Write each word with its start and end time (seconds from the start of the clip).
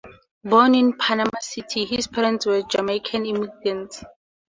Born 0.43 0.73
in 0.73 0.93
Panama 0.97 1.37
City, 1.41 1.85
his 1.85 2.07
parents 2.07 2.47
were 2.47 2.63
Jamaican 2.63 3.23
immigrants. 3.23 4.03